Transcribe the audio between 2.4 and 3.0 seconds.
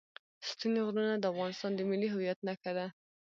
نښه ده.